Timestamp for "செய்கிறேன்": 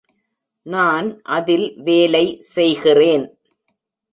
2.41-3.25